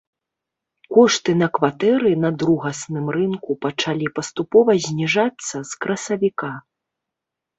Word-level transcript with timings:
Кошты 0.95 1.31
на 1.41 1.47
кватэры 1.57 2.13
на 2.23 2.29
другасным 2.43 3.05
рынку 3.17 3.51
пачалі 3.67 4.07
паступова 4.19 4.71
зніжацца 4.85 5.55
з 5.73 5.83
красавіка. 5.85 6.49